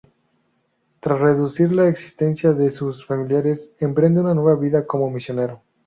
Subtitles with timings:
[0.99, 5.61] Tras reconducir la existencia de sus familiares, emprende una nueva vida como misionero.